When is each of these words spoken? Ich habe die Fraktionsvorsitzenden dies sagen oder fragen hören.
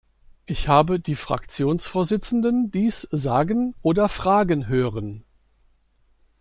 Ich 0.47 0.67
habe 0.67 0.99
die 0.99 1.13
Fraktionsvorsitzenden 1.13 2.71
dies 2.71 3.07
sagen 3.11 3.75
oder 3.83 4.09
fragen 4.09 4.67
hören. 4.67 5.23